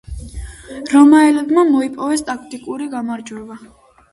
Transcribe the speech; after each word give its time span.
რომაელებმა 0.93 1.65
მოიპოვეს 1.73 2.25
ტაქტიკური 2.31 2.89
გამარჯვება. 2.95 3.63